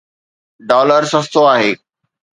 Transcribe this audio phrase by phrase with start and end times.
[0.69, 1.71] Dollar سستو آهي.